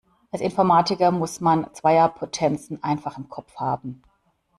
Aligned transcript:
Als 0.31 0.41
Informatiker 0.41 1.11
muss 1.11 1.41
man 1.41 1.71
Zweierpotenzen 1.75 2.81
einfach 2.83 3.19
im 3.19 3.29
Kopf 3.29 3.57
haben. 3.57 4.01